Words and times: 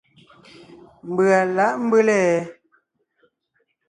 Mbʉ̀a 1.09 1.39
lǎʼ 1.55 1.73
mbʉ́le? 1.85 2.15